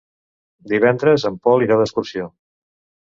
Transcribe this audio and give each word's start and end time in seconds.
Divendres 0.71 1.27
en 1.31 1.37
Pol 1.49 1.67
irà 1.69 1.77
d'excursió. 1.83 2.29